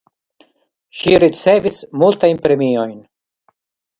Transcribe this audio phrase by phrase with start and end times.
[1.01, 2.97] Ŝi ricevis multajn premiojn.